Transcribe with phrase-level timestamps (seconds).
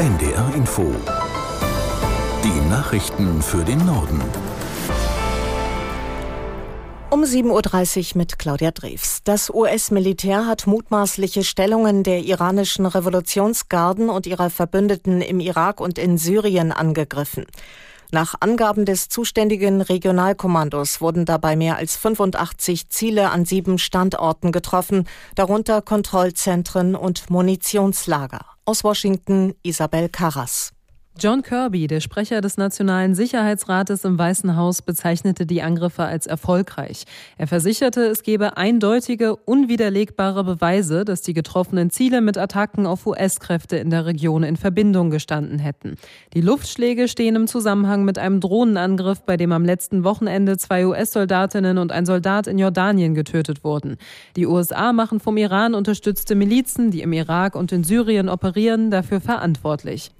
[0.00, 0.94] NDR Info.
[2.42, 4.18] Die Nachrichten für den Norden.
[7.10, 9.18] Um 7.30 Uhr mit Claudia Drews.
[9.24, 16.16] Das US-Militär hat mutmaßliche Stellungen der iranischen Revolutionsgarden und ihrer Verbündeten im Irak und in
[16.16, 17.44] Syrien angegriffen.
[18.10, 25.06] Nach Angaben des zuständigen Regionalkommandos wurden dabei mehr als 85 Ziele an sieben Standorten getroffen,
[25.34, 28.46] darunter Kontrollzentren und Munitionslager.
[28.70, 30.70] Aus Washington Isabel Carras.
[31.22, 37.04] John Kirby, der Sprecher des Nationalen Sicherheitsrates im Weißen Haus, bezeichnete die Angriffe als erfolgreich.
[37.36, 43.76] Er versicherte, es gebe eindeutige, unwiderlegbare Beweise, dass die getroffenen Ziele mit Attacken auf US-Kräfte
[43.76, 45.96] in der Region in Verbindung gestanden hätten.
[46.32, 51.76] Die Luftschläge stehen im Zusammenhang mit einem Drohnenangriff, bei dem am letzten Wochenende zwei US-Soldatinnen
[51.76, 53.98] und ein Soldat in Jordanien getötet wurden.
[54.36, 59.20] Die USA machen vom Iran unterstützte Milizen, die im Irak und in Syrien operieren, dafür
[59.20, 60.12] verantwortlich.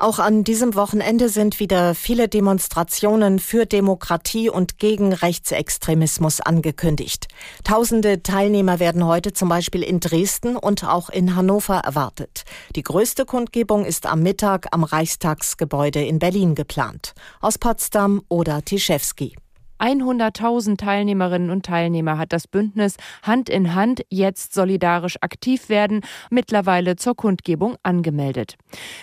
[0.00, 7.28] Auch an diesem Wochenende sind wieder viele Demonstrationen für Demokratie und gegen Rechtsextremismus angekündigt.
[7.64, 12.44] Tausende Teilnehmer werden heute zum Beispiel in Dresden und auch in Hannover erwartet.
[12.76, 17.12] Die größte Kundgebung ist am Mittag am Reichstagsgebäude in Berlin geplant.
[17.42, 19.36] Aus Potsdam oder Tischewski.
[19.80, 26.96] 100.000 Teilnehmerinnen und Teilnehmer hat das Bündnis Hand in Hand jetzt solidarisch aktiv werden mittlerweile
[26.96, 28.56] zur Kundgebung angemeldet.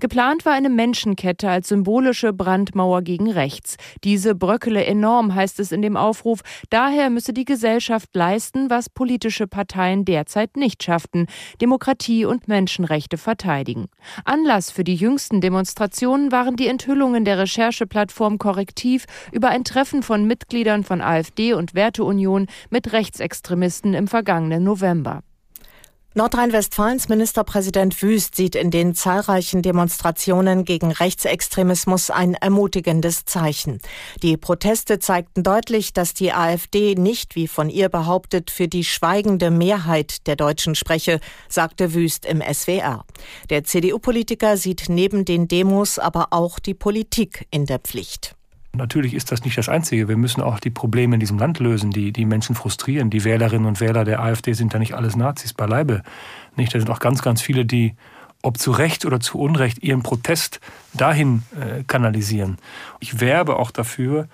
[0.00, 3.76] Geplant war eine Menschenkette als symbolische Brandmauer gegen rechts.
[4.02, 6.40] Diese bröckele enorm, heißt es in dem Aufruf.
[6.70, 11.26] Daher müsse die Gesellschaft leisten, was politische Parteien derzeit nicht schafften,
[11.60, 13.88] Demokratie und Menschenrechte verteidigen.
[14.24, 20.26] Anlass für die jüngsten Demonstrationen waren die Enthüllungen der Rechercheplattform Korrektiv über ein Treffen von
[20.26, 25.24] Mitgliedern Mitgliedern von AfD und Werteunion mit Rechtsextremisten im vergangenen November.
[26.14, 33.80] Nordrhein-Westfalens Ministerpräsident Wüst sieht in den zahlreichen Demonstrationen gegen Rechtsextremismus ein ermutigendes Zeichen.
[34.22, 39.50] Die Proteste zeigten deutlich, dass die AfD nicht, wie von ihr behauptet, für die schweigende
[39.50, 41.18] Mehrheit der Deutschen spreche,
[41.48, 43.04] sagte Wüst im SWR.
[43.50, 48.36] Der CDU-Politiker sieht neben den Demos aber auch die Politik in der Pflicht.
[48.74, 50.08] Natürlich ist das nicht das Einzige.
[50.08, 53.10] Wir müssen auch die Probleme in diesem Land lösen, die die Menschen frustrieren.
[53.10, 56.02] Die Wählerinnen und Wähler der AfD sind ja nicht alles Nazis beileibe.
[56.56, 57.94] Nicht, da sind auch ganz, ganz viele, die,
[58.40, 60.60] ob zu Recht oder zu Unrecht, ihren Protest
[60.94, 62.56] dahin äh, kanalisieren.
[62.98, 64.28] Ich werbe auch dafür,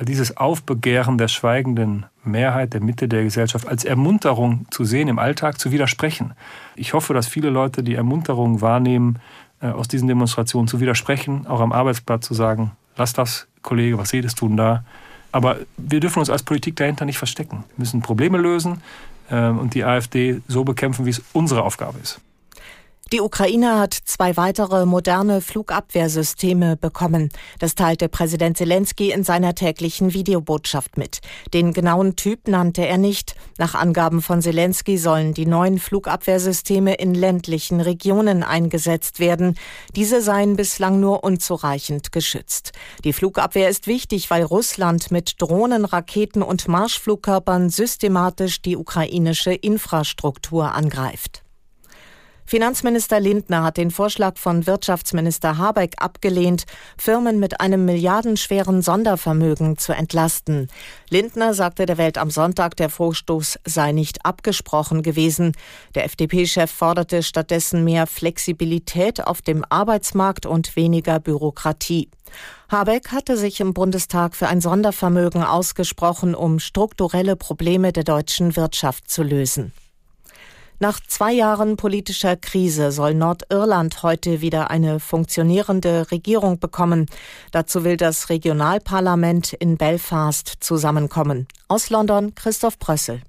[0.00, 5.20] äh, dieses Aufbegehren der schweigenden Mehrheit der Mitte der Gesellschaft als Ermunterung zu sehen, im
[5.20, 6.34] Alltag zu widersprechen.
[6.74, 9.20] Ich hoffe, dass viele Leute die Ermunterung wahrnehmen,
[9.60, 14.12] äh, aus diesen Demonstrationen zu widersprechen, auch am Arbeitsplatz zu sagen, lass das, Kollege, was
[14.12, 14.84] redest du denn da?
[15.32, 17.64] Aber wir dürfen uns als Politik dahinter nicht verstecken.
[17.76, 18.82] Wir müssen Probleme lösen
[19.30, 22.20] äh, und die AfD so bekämpfen, wie es unsere Aufgabe ist.
[23.12, 27.30] Die Ukraine hat zwei weitere moderne Flugabwehrsysteme bekommen.
[27.58, 31.18] Das teilte Präsident Zelensky in seiner täglichen Videobotschaft mit.
[31.52, 33.34] Den genauen Typ nannte er nicht.
[33.58, 39.56] Nach Angaben von Zelensky sollen die neuen Flugabwehrsysteme in ländlichen Regionen eingesetzt werden.
[39.96, 42.70] Diese seien bislang nur unzureichend geschützt.
[43.02, 50.72] Die Flugabwehr ist wichtig, weil Russland mit Drohnen, Raketen und Marschflugkörpern systematisch die ukrainische Infrastruktur
[50.72, 51.39] angreift.
[52.50, 56.64] Finanzminister Lindner hat den Vorschlag von Wirtschaftsminister Habeck abgelehnt,
[56.98, 60.66] Firmen mit einem milliardenschweren Sondervermögen zu entlasten.
[61.10, 65.52] Lindner sagte der Welt am Sonntag, der Vorstoß sei nicht abgesprochen gewesen.
[65.94, 72.10] Der FDP-Chef forderte stattdessen mehr Flexibilität auf dem Arbeitsmarkt und weniger Bürokratie.
[72.68, 79.08] Habeck hatte sich im Bundestag für ein Sondervermögen ausgesprochen, um strukturelle Probleme der deutschen Wirtschaft
[79.08, 79.72] zu lösen.
[80.82, 87.04] Nach zwei Jahren politischer Krise soll Nordirland heute wieder eine funktionierende Regierung bekommen.
[87.52, 91.46] Dazu will das Regionalparlament in Belfast zusammenkommen.
[91.68, 93.20] Aus London Christoph Brössel.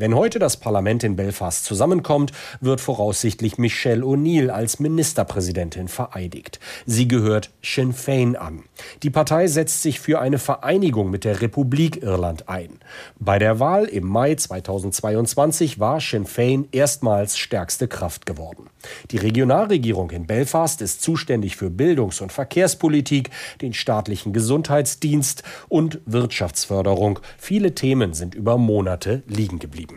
[0.00, 6.60] Wenn heute das Parlament in Belfast zusammenkommt, wird voraussichtlich Michelle O'Neill als Ministerpräsidentin vereidigt.
[6.86, 8.62] Sie gehört Sinn Fein an.
[9.02, 12.78] Die Partei setzt sich für eine Vereinigung mit der Republik Irland ein.
[13.18, 18.70] Bei der Wahl im Mai 2022 war Sinn Fein erstmals stärkste Kraft geworden.
[19.10, 23.30] Die Regionalregierung in Belfast ist zuständig für Bildungs- und Verkehrspolitik,
[23.60, 27.18] den staatlichen Gesundheitsdienst und Wirtschaftsförderung.
[27.36, 29.87] Viele Themen sind über Monate liegen geblieben.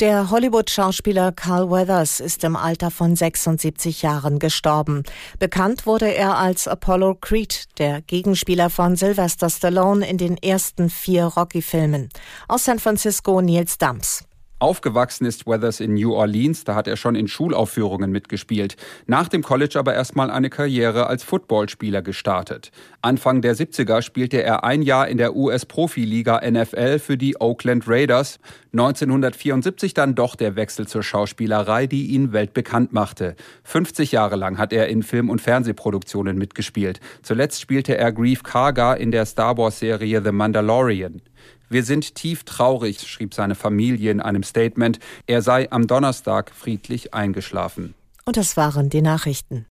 [0.00, 5.02] Der Hollywood-Schauspieler Carl Weathers ist im Alter von 76 Jahren gestorben.
[5.38, 11.26] Bekannt wurde er als Apollo Creed, der Gegenspieler von Sylvester Stallone in den ersten vier
[11.26, 12.08] Rocky-Filmen.
[12.48, 14.24] Aus San Francisco Niels Dumps.
[14.62, 18.76] Aufgewachsen ist Weathers in New Orleans, da hat er schon in Schulaufführungen mitgespielt.
[19.06, 22.70] Nach dem College aber erstmal eine Karriere als Footballspieler gestartet.
[23.00, 28.38] Anfang der 70er spielte er ein Jahr in der US-Profiliga NFL für die Oakland Raiders.
[28.72, 33.34] 1974 dann doch der Wechsel zur Schauspielerei, die ihn weltbekannt machte.
[33.64, 37.00] 50 Jahre lang hat er in Film- und Fernsehproduktionen mitgespielt.
[37.22, 41.20] Zuletzt spielte er Grief Karga in der Star Wars-Serie The Mandalorian.
[41.72, 44.98] Wir sind tief traurig, schrieb seine Familie in einem Statement.
[45.26, 47.94] Er sei am Donnerstag friedlich eingeschlafen.
[48.26, 49.64] Und das waren die Nachrichten.